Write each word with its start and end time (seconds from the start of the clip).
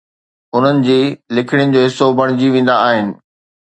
انهن 0.55 0.79
جي 0.87 0.97
لکڻين 1.41 1.77
جو 1.77 1.87
حصو 1.87 2.11
بڻجي 2.19 2.53
ويندا 2.59 2.83
آهن 2.91 3.19